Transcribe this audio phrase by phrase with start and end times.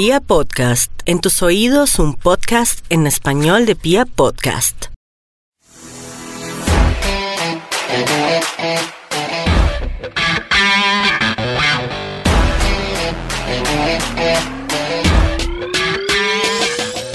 [0.00, 4.84] Pia Podcast, en tus oídos un podcast en español de Pia Podcast.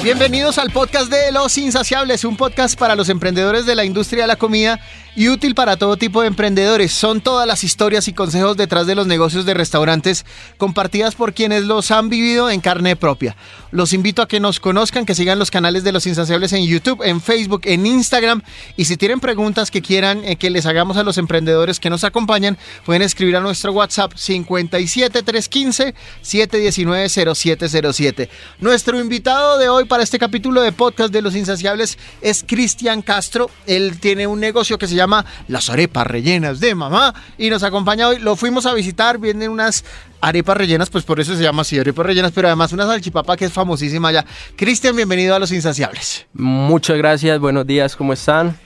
[0.04, 4.28] Bienvenidos al podcast de Los Insaciables, un podcast para los emprendedores de la industria de
[4.28, 4.82] la comida
[5.16, 6.92] y útil para todo tipo de emprendedores.
[6.92, 10.26] Son todas las historias y consejos detrás de los negocios de restaurantes
[10.58, 13.36] compartidas por quienes los han vivido en carne propia.
[13.72, 17.02] Los invito a que nos conozcan, que sigan los canales de Los Insaciables en YouTube,
[17.04, 18.42] en Facebook, en Instagram
[18.78, 22.04] y si tienen preguntas que quieran eh, que les hagamos a los emprendedores que nos
[22.04, 28.30] acompañan, pueden escribir a nuestro WhatsApp 57315 719 0707.
[28.60, 33.50] Nuestro invitado de hoy para este capítulo de podcast de Los Insaciables es Cristian Castro.
[33.68, 35.03] Él tiene un negocio que se llama
[35.48, 38.20] Las Arepas Rellenas de Mamá y nos acompaña hoy.
[38.20, 39.84] Lo fuimos a visitar, vienen unas
[40.22, 43.46] arepas rellenas, pues por eso se llama así, arepas rellenas, pero además una salchipapa que
[43.46, 44.26] es famosísima allá.
[44.56, 46.26] Cristian, bienvenido a Los Insaciables.
[46.34, 48.58] Muchas gracias, buenos días, ¿cómo están?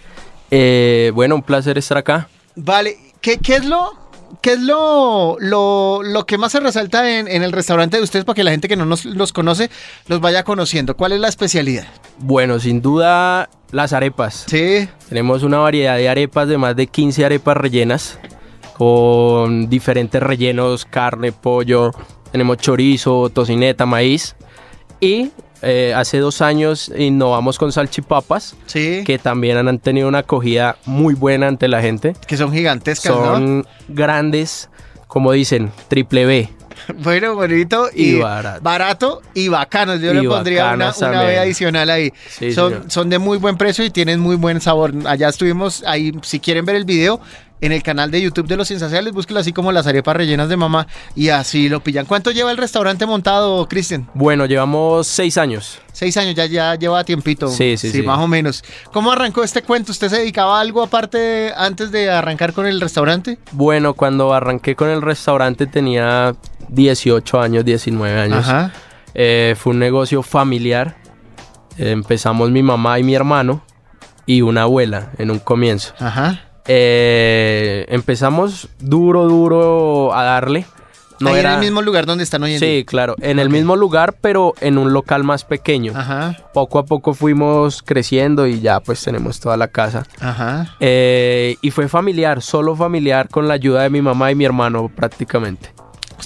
[0.51, 2.29] Eh, bueno, un placer estar acá.
[2.55, 4.07] Vale, ¿qué, qué es lo
[4.41, 8.25] ¿Qué es lo, lo, lo, que más se resalta en, en, el restaurante de ustedes
[8.25, 9.69] para que la gente que no nos los conoce
[10.07, 10.97] los vaya conociendo?
[10.97, 11.87] ¿Cuál es la especialidad?
[12.19, 14.45] Bueno, sin duda las arepas.
[14.47, 14.87] Sí.
[15.09, 18.19] Tenemos una variedad de arepas de más de 15 arepas rellenas
[18.77, 21.91] con diferentes rellenos, carne, pollo,
[22.31, 24.35] tenemos chorizo, tocineta, maíz
[24.99, 25.31] y
[25.63, 29.03] eh, hace dos años innovamos con salchipapas, sí.
[29.05, 32.13] que también han tenido una acogida muy buena ante la gente.
[32.27, 33.63] Que son gigantescas, Son ¿no?
[33.87, 34.69] grandes,
[35.07, 36.49] como dicen, triple B.
[36.97, 38.61] Bueno, bonito y, Y barato.
[38.61, 39.99] barato y bacanos.
[40.01, 42.11] Yo Y le pondría una, una B adicional ahí.
[42.29, 42.91] Sí, son, señor.
[42.91, 44.93] son de muy buen precio y tienen muy buen sabor.
[45.05, 47.19] Allá estuvimos, ahí, si quieren ver el video,
[47.59, 50.57] en el canal de YouTube de Los Insaciables, búsquelo así como las arepas rellenas de
[50.57, 52.05] mamá y así lo pillan.
[52.05, 54.07] ¿Cuánto lleva el restaurante montado, Cristian?
[54.13, 55.79] Bueno, llevamos seis años.
[55.91, 57.47] Seis años, ya, ya lleva tiempito.
[57.47, 58.03] Sí, sí, sí.
[58.03, 58.63] más o menos.
[58.93, 59.91] ¿Cómo arrancó este cuento?
[59.91, 63.39] ¿Usted se dedicaba a algo aparte antes de arrancar con el restaurante?
[63.53, 66.35] Bueno, cuando arranqué con el restaurante tenía
[66.69, 68.47] 18 años, 19 años.
[68.47, 68.71] Ajá.
[69.13, 70.97] Eh, fue un negocio familiar.
[71.77, 73.63] Eh, empezamos mi mamá y mi hermano
[74.25, 75.93] y una abuela en un comienzo.
[75.99, 76.41] Ajá.
[76.69, 80.65] Eh, empezamos duro, duro a darle.
[81.19, 81.49] No Ahí era...
[81.53, 82.85] en el mismo lugar donde están hoy en Sí, día.
[82.85, 85.93] claro, en el mismo lugar, pero en un local más pequeño.
[85.95, 86.35] Ajá.
[86.53, 90.03] Poco a poco fuimos creciendo y ya pues tenemos toda la casa.
[90.19, 90.75] Ajá.
[90.79, 94.91] Eh, y fue familiar, solo familiar con la ayuda de mi mamá y mi hermano
[94.95, 95.71] prácticamente.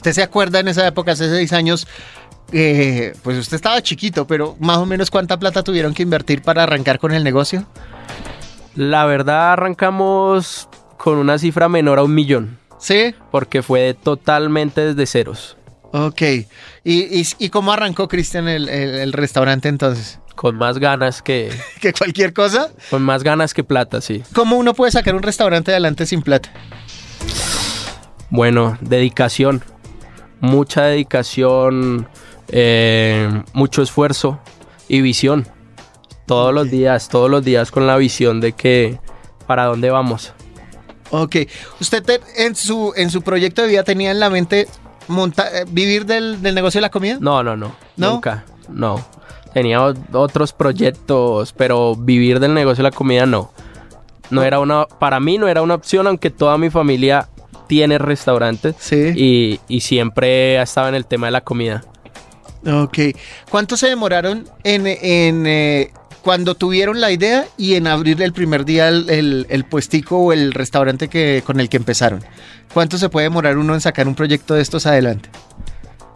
[0.01, 1.87] ¿Usted se acuerda en esa época, hace seis años?
[2.53, 6.63] eh, pues usted estaba chiquito, pero más o menos cuánta plata tuvieron que invertir para
[6.63, 7.67] arrancar con el negocio?
[8.75, 10.67] La verdad arrancamos
[10.97, 13.13] con una cifra menor a un millón, Sí.
[13.29, 15.55] porque fue totalmente desde ceros,
[15.93, 16.21] Ok.
[16.23, 16.45] ¿Y,
[17.21, 20.17] y, y cómo arrancó Cristian el, el- el restaurante entonces?
[20.35, 22.71] con más ganas que ¿Que cualquier cosa?
[22.89, 24.23] con más ganas que plata, sí.
[24.33, 26.51] ¿Cómo uno puede sacar un restaurante adelante sin plata?
[28.29, 29.63] Bueno, dedicación,
[30.41, 32.07] mucha dedicación,
[32.49, 34.39] eh, mucho esfuerzo
[34.87, 35.47] y visión.
[36.25, 38.99] Todos los días, todos los días con la visión de que
[39.47, 40.33] para dónde vamos.
[41.09, 41.35] Ok.
[41.79, 44.67] ¿Usted te- en, su, en su proyecto de vida tenía en la mente
[45.07, 47.17] monta- eh, vivir del, del negocio de la comida?
[47.19, 48.11] No, no, no, ¿No?
[48.11, 49.03] nunca, no.
[49.53, 49.81] Tenía
[50.13, 53.51] otros proyectos, pero vivir del negocio de la comida no.
[54.29, 57.27] No era una, para mí no era una opción, aunque toda mi familia
[57.71, 59.13] tiene restaurantes Sí.
[59.15, 61.85] y, y siempre ha estado en el tema de la comida.
[62.69, 62.97] Ok.
[63.49, 68.65] ¿Cuánto se demoraron en, en, eh, cuando tuvieron la idea y en abrir el primer
[68.65, 72.19] día el, el- el puestico o el restaurante que, con el que empezaron?
[72.73, 75.29] ¿Cuánto se puede demorar uno en sacar un proyecto de estos adelante?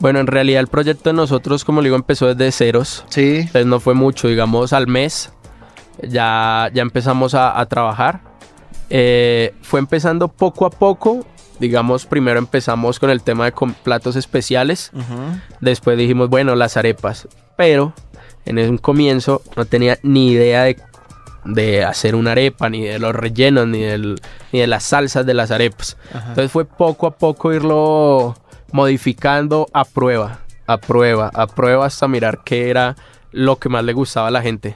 [0.02, 3.06] Bueno, en realidad el proyecto de nosotros, como le digo, empezó desde ceros.
[3.08, 3.38] Sí.
[3.38, 5.32] Entonces no fue mucho, digamos al mes
[6.04, 8.20] ya, ya empezamos a, a trabajar.
[8.90, 11.26] Eh, fue empezando poco a poco.
[11.60, 14.92] Digamos, primero empezamos con el tema de platos especiales.
[15.62, 17.28] Después dijimos, bueno, las arepas.
[17.56, 17.94] Pero
[18.46, 20.78] en un comienzo no tenía ni idea de,
[21.46, 24.20] de hacer una arepa, ni de los rellenos, ni, del-
[24.52, 25.98] ni de las salsas de las arepas.
[26.14, 28.36] Entonces fue poco a poco irlo
[28.72, 32.96] modificando a prueba, a prueba, a prueba hasta mirar qué era
[33.32, 34.76] lo que más le gustaba a la gente.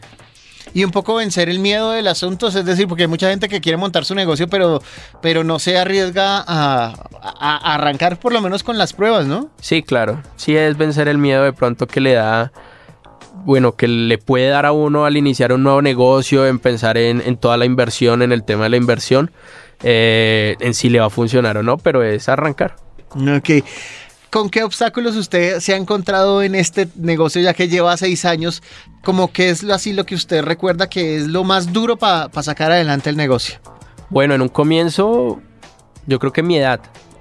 [0.74, 3.60] Y un poco vencer el miedo del asunto, es decir, porque hay mucha gente que
[3.60, 4.81] quiere montar su negocio, pero,
[5.21, 9.50] pero no se arriesga a, a- a arrancar por lo menos con las pruebas, ¿no?
[9.62, 10.21] Sí, claro.
[10.36, 12.51] Sí es vencer el miedo de pronto que le da,
[13.45, 17.22] bueno, que le puede dar a uno al iniciar un nuevo negocio, en pensar en,
[17.25, 19.31] en toda la inversión, en el tema de la inversión,
[19.81, 22.75] eh, en si le va a funcionar o no, pero es arrancar.
[23.15, 23.65] Ok.
[24.31, 28.61] ¿Con qué obstáculos usted se ha encontrado en este negocio ya que lleva seis años?
[29.03, 32.29] Como que es lo- así lo que usted recuerda que es lo más duro para
[32.43, 33.59] sacar adelante el negocio.
[34.11, 35.41] Bueno, en un comienzo,
[36.05, 36.79] yo creo que mi edad,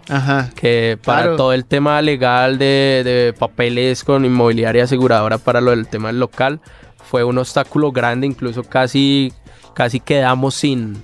[0.08, 0.50] Ajá.
[0.54, 1.36] que para Claro.
[1.36, 6.20] todo el tema legal de, de papeles con inmobiliaria aseguradora para lo del tema del
[6.20, 6.60] local,
[7.10, 9.32] fue un obstáculo grande, incluso casi,
[9.74, 11.02] casi quedamos sin,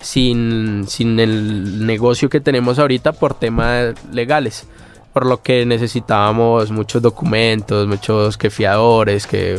[0.00, 4.66] sin, sin el negocio que tenemos ahorita por temas legales.
[5.18, 9.58] Por lo que necesitábamos muchos documentos, muchos que fiadores, que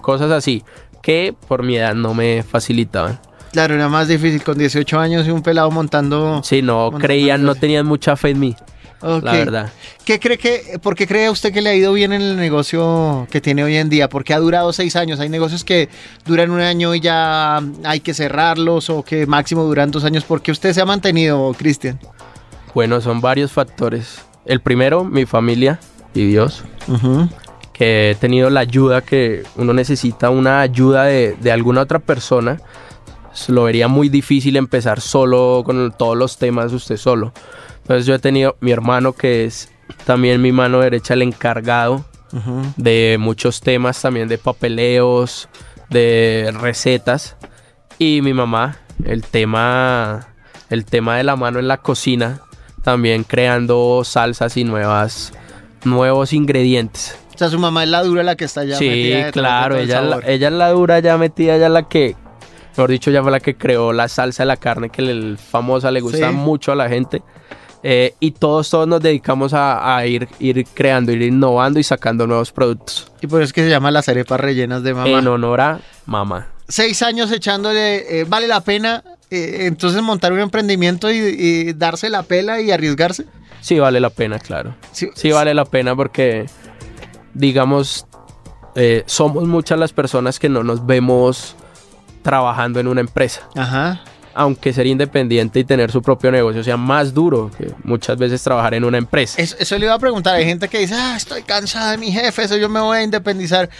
[0.00, 0.64] cosas así,
[1.00, 3.20] que por mi edad no me facilitaban.
[3.52, 6.40] Claro, era más difícil con 18 años y un pelado montando.
[6.42, 8.56] Sí, no montando creían, no tenían mucha fe en mí,
[9.00, 9.22] Ok.
[9.22, 9.72] la verdad.
[10.04, 13.28] ¿Qué cree que, ¿Por qué cree usted que le ha ido bien en el negocio
[13.30, 14.08] que tiene hoy en día?
[14.08, 15.20] Porque ha durado seis años.
[15.20, 15.88] Hay negocios que
[16.24, 20.24] duran un año y ya hay que cerrarlos o que máximo duran dos años.
[20.24, 22.00] ¿Por qué usted se ha mantenido, Cristian?
[22.74, 24.25] Bueno, son varios factores.
[24.46, 25.80] El primero, mi familia
[26.14, 26.64] y Dios,
[27.72, 32.58] que he tenido la ayuda que uno necesita, una ayuda de, de alguna otra persona.
[33.32, 37.32] Se Lo vería muy difícil empezar solo con todos los temas usted solo.
[37.82, 39.70] Entonces yo he tenido mi hermano que es
[40.04, 42.04] también mi mano derecha, el encargado
[42.76, 45.48] de muchos temas también de papeleos,
[45.88, 47.36] de recetas
[47.98, 50.28] y mi mamá, el tema
[50.68, 52.40] el tema de la mano en la cocina,
[52.86, 55.32] también creando salsas y nuevas
[55.82, 57.18] nuevos ingredientes.
[57.34, 59.82] O sea, su mamá es la dura la que está ya sí, metida claro, el
[59.86, 60.28] ella, es la- sabor.
[60.30, 62.14] ella es la dura ya metida, ella es la que
[62.76, 65.90] mejor dicho, ella fue la que creó la salsa de la carne que el famosa
[65.90, 66.34] le gusta Sí.
[66.34, 67.22] mucho a la gente.
[67.82, 72.26] Eh, y todos, todos nos dedicamos a, a ir, ir creando, ir innovando y sacando
[72.28, 73.10] nuevos productos.
[73.20, 75.08] Y por eso es que se llama las arepas rellenas de mamá.
[75.08, 76.46] En honor a mamá.
[76.68, 82.08] Seis años echándole, eh, ¿vale la pena eh, entonces montar un emprendimiento y, y darse
[82.10, 83.26] la pela y arriesgarse?
[83.60, 84.76] Sí vale la pena, claro.
[84.92, 86.46] Sí, Sí vale la pena porque,
[87.34, 88.06] digamos,
[88.76, 91.56] eh, somos muchas las personas que no nos vemos
[92.22, 93.48] trabajando en una empresa.
[93.56, 94.02] Ajá.
[94.34, 98.74] Aunque ser independiente y tener su propio negocio sea más duro que muchas veces trabajar
[98.74, 99.40] en una empresa.
[99.40, 100.34] Eso, eso le iba a preguntar.
[100.34, 103.02] Hay gente que dice, ah, estoy cansada de mi jefe, eso yo me voy a
[103.02, 103.70] independizar.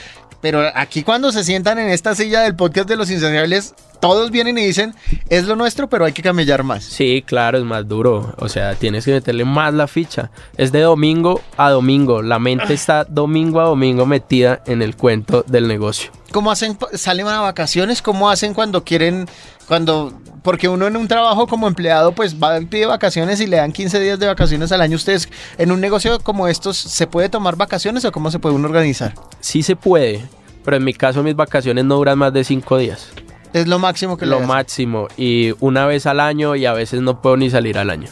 [0.40, 4.58] Pero aquí cuando se sientan en esta silla del podcast de los insaciables, todos vienen
[4.58, 4.94] y dicen,
[5.28, 6.84] es lo nuestro, pero hay que camellar más.
[6.84, 8.34] Sí, claro, es más duro.
[8.38, 10.31] O sea, tienes que meterle más la ficha.
[10.56, 12.22] Es de domingo a domingo.
[12.22, 16.10] La mente está domingo a domingo metida en el cuento del negocio.
[16.32, 16.76] ¿Cómo hacen?
[16.93, 18.02] ¿Salen a vacaciones?
[18.02, 19.26] ¿Cómo hacen cuando quieren,
[19.69, 23.56] cuando, porque uno en un trabajo como empleado pues va y pide vacaciones y le
[23.56, 24.96] dan 15 días de vacaciones al año?
[24.96, 28.69] ¿Ustedes en un negocio como estos se puede tomar vacaciones o cómo se puede uno
[28.69, 29.14] organizar?
[29.40, 30.26] Sí se puede,
[30.64, 33.08] pero en mi caso mis vacaciones no duran más de cinco días.
[33.56, 34.48] Es lo máximo que Lo le das.
[34.48, 35.08] máximo.
[35.16, 38.08] Y una vez al año y a veces no puedo ni salir al año.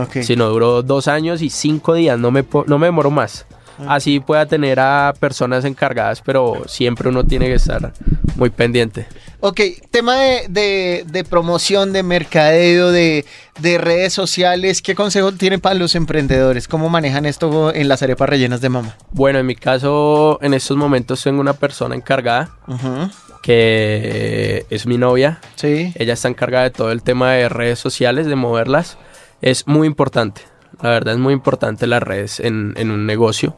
[0.00, 0.22] Ok.
[0.22, 3.46] Si no duró dos años y cinco días, no me, no me demoro más.
[3.80, 3.94] Ah.
[3.96, 7.92] Así pueda tener a personas encargadas, pero siempre uno tiene que estar
[8.34, 9.06] muy pendiente.
[9.40, 9.60] Ok,
[9.92, 13.24] tema de, de- de promoción, de mercadeo, de,
[13.60, 16.66] de redes sociales, ¿qué consejo tiene para los emprendedores?
[16.66, 18.96] ¿Cómo manejan esto en las arepas rellenas de mamá?
[19.12, 23.10] Bueno, en mi caso, en estos momentos tengo una persona encargada Ujú,
[23.42, 25.40] que es mi novia.
[25.56, 25.92] Sí.
[25.96, 28.98] Ella está encargada de todo el tema de redes sociales, de moverlas.
[29.40, 30.42] Es muy importante.
[30.82, 33.56] La verdad es muy importante las redes en, en un negocio.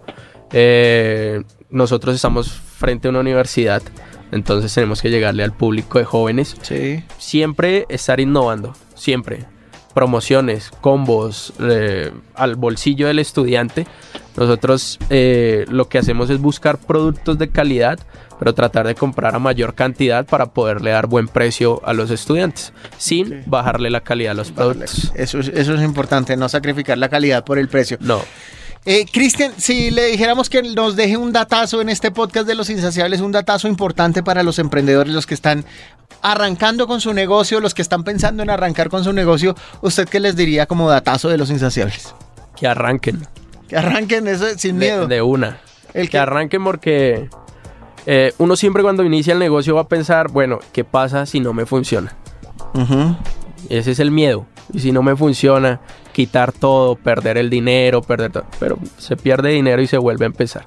[0.53, 3.83] Eh, nosotros estamos frente a una universidad,
[4.33, 6.57] entonces tenemos que llegarle al público de jóvenes.
[6.63, 7.05] Sí.
[7.19, 9.45] Siempre estar innovando, siempre.
[9.95, 13.87] Promociones, combos, eh, al bolsillo del estudiante.
[14.37, 17.99] Nosotros eh, lo que hacemos es buscar productos de calidad,
[18.41, 22.73] pero tratar de comprar a mayor cantidad para poderle dar buen precio a los estudiantes,
[22.99, 25.13] sin bajarle la calidad a los productos.
[25.15, 27.97] Eso, es- eso es importante, no sacrificar la calidad por el precio.
[28.01, 28.21] No,
[28.87, 32.71] Eh, Cristian, si le dijéramos que nos deje un datazo en este podcast de Los
[32.71, 35.67] Insaciables, un datazo importante para los emprendedores, los que están
[36.23, 40.19] arrancando con su negocio, los que están pensando en arrancar con su negocio, ¿usted qué
[40.19, 42.15] les diría como datazo de Los Insaciables?
[42.57, 43.27] que arranquen.
[43.69, 45.07] Que arranquen eso sin de, miedo.
[45.07, 45.59] de una.
[45.93, 47.29] El que que- arranquen porque
[48.07, 51.53] eh, uno siempre cuando inicia el negocio va a pensar, bueno, ¿qué pasa si no
[51.53, 52.15] me funciona?
[53.69, 54.47] Ese es el miedo.
[54.73, 55.81] Y si no me funciona,
[56.13, 58.45] quitar todo, perder el dinero, perder todo.
[58.59, 60.65] Pero se pierde dinero y se vuelve a empezar.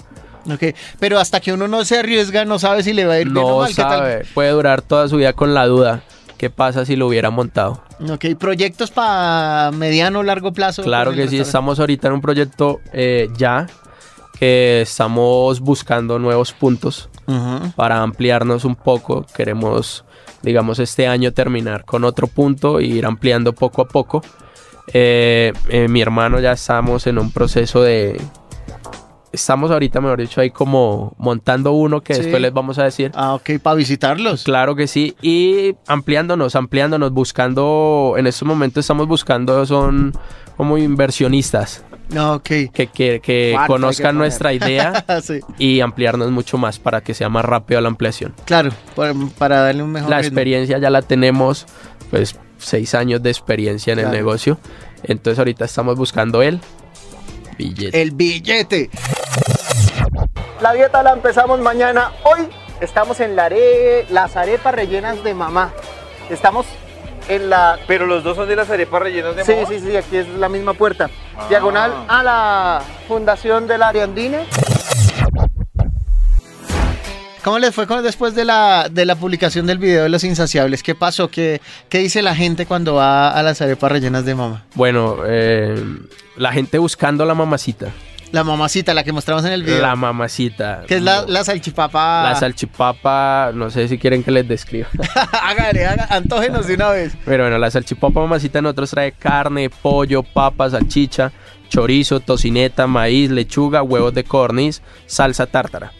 [0.51, 3.29] Ok, pero hasta que uno no se arriesga, no sabe si le va a ir
[3.29, 3.69] bien o No mal.
[3.69, 3.99] ¿qué tal?
[3.99, 6.03] sabe, puede durar toda su vida con la duda.
[6.37, 7.81] ¿Qué pasa si lo hubiera montado?
[8.11, 10.83] Ok, proyectos para mediano o largo plazo.
[10.83, 13.67] Claro el que sí, estamos ahorita en un proyecto eh, ya
[14.37, 17.09] que estamos buscando nuevos puntos
[17.75, 19.25] Para ampliarnos un poco.
[19.35, 20.05] Queremos,
[20.41, 24.21] digamos, este año terminar con otro punto e ir ampliando poco a poco.
[24.93, 28.19] Eh, eh, mi hermano ya estamos en un proceso de,
[29.31, 32.21] estamos ahorita, mejor dicho, ahí como montando uno que Sí.
[32.21, 33.11] después les vamos a decir.
[33.15, 34.43] Ah, ok, para visitarlos.
[34.43, 35.15] Claro que sí.
[35.21, 40.11] Y ampliándonos, ampliándonos, buscando, en estos momentos estamos buscando, son
[40.57, 42.43] como inversionistas No, ok.
[42.43, 47.01] que, que, que ¿Cuánto hay que conozcan nuestra idea sí, y ampliarnos mucho más para
[47.01, 48.33] que sea más rápido la ampliación.
[48.45, 50.27] claro, para, para darle un mejor La ritmo.
[50.27, 51.65] experiencia ya la tenemos,
[52.11, 54.11] pues seis años de experiencia en Claro.
[54.11, 54.57] el negocio.
[55.03, 56.59] Entonces ahorita estamos buscando el
[57.57, 58.01] billete.
[58.01, 58.89] El billete.
[60.61, 62.11] La dieta la empezamos mañana.
[62.23, 62.47] Hoy
[62.79, 65.73] estamos en la are- las arepas rellenas de mamá.
[66.29, 66.65] Estamos
[67.27, 67.79] en la...
[67.87, 69.67] Pero los dos son de las arepas rellenas de Sí, mamá.
[69.67, 71.09] sí, sí, aquí es la misma puerta.
[71.49, 74.45] Diagonal a la Fundación del Ariandine.
[77.43, 80.81] ¿Cómo les fue después de la, de la publicación del video de Los Insaciables?
[80.81, 81.29] ¿Qué pasó?
[81.29, 84.63] ¿Qué, qué dice la gente cuando va a las arepas rellenas de mamá?
[84.75, 85.75] Bueno, eh,
[86.37, 87.87] la gente buscando la mamacita.
[88.33, 89.79] La mamacita, la que mostramos en el video.
[89.79, 90.81] La mamacita.
[90.87, 91.27] que es la, No.
[91.27, 92.23] la salchipapa.
[92.23, 94.87] La salchipapa, no sé si quieren que les describa.
[95.43, 97.15] hágale, antógenos de una vez.
[97.25, 101.31] Pero bueno, la salchipapa mamacita en otros trae carne, pollo, papa, salchicha,
[101.69, 105.91] chorizo, tocineta, maíz, lechuga, huevos de corniz, salsa tártara.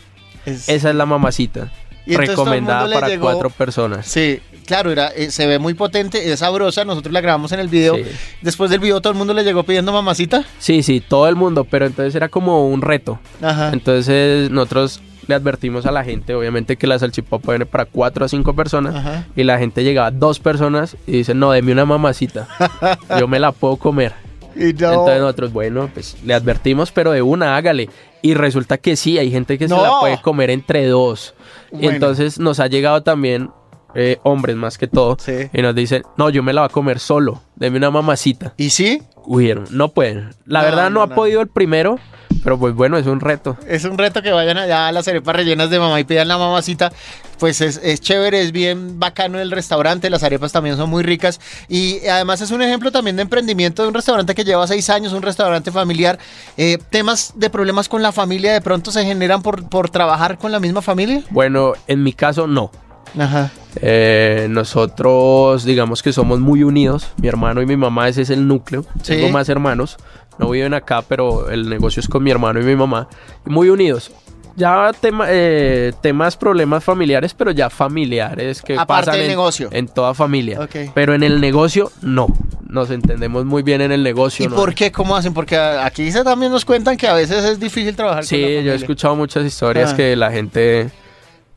[0.44, 1.72] Es- Esa es la mamacita.
[2.06, 4.06] Y Recomendada para llegó- cuatro personas.
[4.06, 6.84] Sí, claro, era, eh, se ve muy potente, es sabrosa.
[6.86, 7.96] Nosotros la grabamos en el video.
[7.96, 8.04] Sí.
[8.42, 10.44] Después del video, todo el mundo le llegó pidiendo mamacita.
[10.60, 13.20] Sí, sí, todo el mundo, pero entonces era como un reto.
[13.42, 13.70] Ajá.
[13.74, 18.28] Entonces nosotros le advertimos a la gente, obviamente que la salchipapa viene para cuatro a
[18.28, 18.96] cinco personas.
[18.96, 19.26] Ajá.
[19.38, 22.48] Y la gente llegaba dos personas y dice, no, deme una mamacita.
[23.20, 24.14] Yo me la puedo comer.
[24.56, 27.90] Y no- Entonces nosotros, bueno, pues le advertimos, pero de una, hágale.
[28.22, 29.76] Y resulta que sí, hay gente que No.
[29.78, 31.34] se la puede comer entre dos.
[31.72, 33.50] Y entonces nos ha llegado también
[33.96, 35.18] eh, hombres más que todo.
[35.20, 35.50] Sí.
[35.54, 37.42] Y nos dicen, no, yo me la voy a comer solo.
[37.56, 38.54] Deme una mamacita.
[38.58, 39.04] ¿Y sí?
[39.26, 40.32] Huyeron, no pueden.
[40.46, 42.00] La No, verdad no, ha podido el primero,
[42.44, 43.58] pero pues bueno, es un reto.
[43.68, 46.38] Es un reto que vayan allá a las arepas rellenas de mamá y pidan la
[46.38, 46.92] mamacita.
[47.40, 50.10] Pues es, es chévere, es bien bacano el restaurante.
[50.10, 51.40] Las arepas también son muy ricas.
[51.70, 55.14] Y además es un ejemplo también de emprendimiento de un restaurante que lleva seis años,
[55.14, 56.20] un restaurante familiar.
[56.58, 60.52] Eh, temas de problemas con la familia de pronto se generan por, por trabajar con
[60.52, 61.24] la misma familia.
[61.30, 62.72] Bueno, en mi caso no.
[63.18, 63.52] Ajá.
[63.82, 67.10] Eh, nosotros, digamos que somos muy unidos.
[67.18, 68.86] Mi hermano y mi mamá, ese es el núcleo.
[69.02, 69.16] Sí.
[69.16, 69.98] Tengo más hermanos.
[70.40, 73.08] No viven acá, pero el negocio es con mi hermano y mi mamá.
[73.46, 74.12] Muy unidos.
[74.56, 79.70] Ya tema- eh, temas, problemas familiares, pero ya familiares que Aparte pasan del en, negocio.
[79.72, 80.60] en toda familia.
[80.62, 80.92] Ok.
[80.94, 82.28] Pero en el negocio, no.
[82.68, 84.46] Nos entendemos muy bien en el negocio.
[84.46, 84.56] ¿Y ¿no?
[84.56, 84.92] por qué?
[84.92, 85.34] ¿Cómo hacen?
[85.34, 88.42] Porque aquí se también nos cuentan que a veces es difícil trabajar con la Sí,
[88.42, 88.74] yo familia.
[88.74, 89.96] he escuchado muchas historias Ah.
[89.96, 90.90] que la gente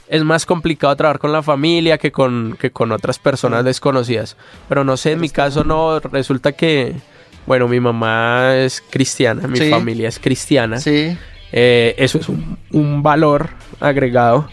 [0.09, 4.37] es más complicado trabajar con la familia que con, que con otras personas desconocidas.
[4.71, 6.95] Pero no sé, en mi caso no, resulta que,
[7.47, 9.71] bueno, mi mamá es cristiana, mi Sí.
[9.71, 10.79] familia es cristiana.
[10.81, 11.17] Sí.
[11.53, 13.51] Eh, eso es un, un valor
[13.81, 14.49] agregado.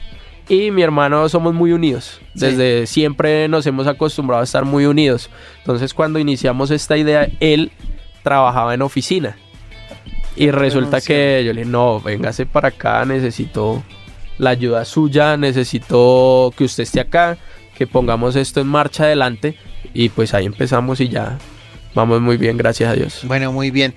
[0.49, 2.19] Y mi hermano somos muy unidos.
[2.35, 2.45] Sí.
[2.45, 5.29] Desde siempre nos hemos acostumbrado a estar muy unidos.
[5.59, 7.71] Entonces cuando iniciamos esta idea, él
[8.23, 9.37] trabajaba en oficina.
[10.35, 13.83] Y resulta que yo le dije, no, véngase para acá, necesito
[14.39, 17.37] la ayuda suya, necesito que usted esté acá,
[17.77, 19.57] que pongamos esto en marcha adelante.
[19.93, 21.37] Y pues ahí empezamos y ya
[21.95, 23.21] vamos muy bien, gracias a Dios.
[23.23, 23.93] Bueno, muy bien.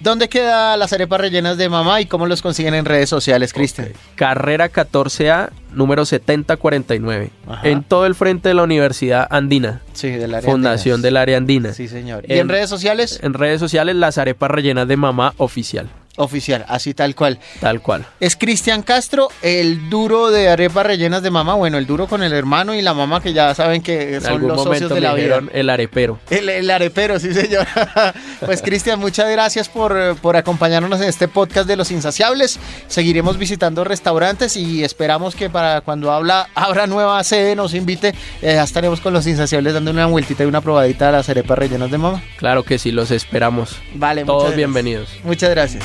[0.00, 3.88] ¿Dónde quedan las arepas rellenas de mamá y cómo los consiguen en redes sociales, Cristian?
[4.14, 7.30] Carrera 14A, número 7049.
[7.46, 7.68] Ajá.
[7.68, 11.74] En todo el frente de la Universidad Andina, Sí, del área Fundación del Área Andina.
[11.74, 12.24] Sí, señor.
[12.26, 13.20] ¿Y En- en redes sociales?
[13.22, 15.90] En redes sociales, las arepas rellenas de mamá oficial.
[16.20, 17.38] Oficial, así tal cual.
[17.60, 18.04] Tal cual.
[18.20, 21.54] Es Cristian Castro, el duro de arepas rellenas de mamá.
[21.54, 24.48] Bueno, el duro con el hermano y la mamá, que ya saben que son algún
[24.48, 25.40] los socios momento de la vida.
[25.52, 26.18] el arepero.
[26.28, 27.66] El, el arepero, sí, señor.
[28.44, 32.58] pues, Cristian, muchas gracias por, por acompañarnos en este podcast de Los Insaciables.
[32.86, 38.08] Seguiremos visitando restaurantes y esperamos que para cuando habla, abra nueva sede, nos invite.
[38.42, 41.58] Eh, ya estaremos con Los Insaciables dando una vueltita y una probadita a las arepas
[41.58, 42.22] rellenas de mamá.
[42.36, 43.76] Claro que sí, los esperamos.
[43.94, 45.08] Vale, Todos bienvenidos.
[45.24, 45.82] Muchas gracias.